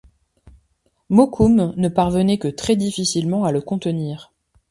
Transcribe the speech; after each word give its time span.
Mokoum 1.11 1.75
ne 1.77 1.87
parvenait 1.87 2.39
que 2.39 2.47
très 2.47 2.75
difficilement 2.75 3.43
à 3.43 3.51
le 3.51 3.61
contenir. 3.61 4.33